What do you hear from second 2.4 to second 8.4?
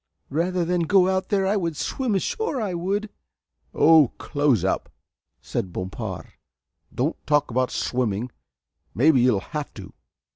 I would" "Oh, close up," said Bompard, "don't talk about swimming